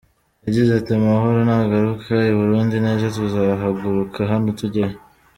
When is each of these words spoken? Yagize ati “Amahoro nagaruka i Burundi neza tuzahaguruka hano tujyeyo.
Yagize 0.45 0.71
ati 0.75 0.91
“Amahoro 0.99 1.37
nagaruka 1.47 2.13
i 2.31 2.33
Burundi 2.39 2.75
neza 2.85 3.13
tuzahaguruka 3.17 4.19
hano 4.31 4.49
tujyeyo. 4.59 4.97